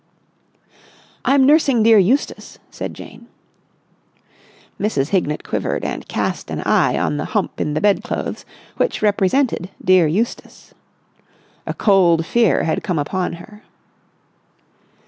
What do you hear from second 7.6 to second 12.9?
in the bedclothes which represented dear Eustace. A cold fear had